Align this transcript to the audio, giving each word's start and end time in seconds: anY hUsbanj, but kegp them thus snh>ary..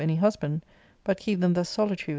anY 0.01 0.17
hUsbanj, 0.17 0.63
but 1.03 1.19
kegp 1.19 1.41
them 1.41 1.53
thus 1.53 1.77
snh>ary.. 1.77 2.09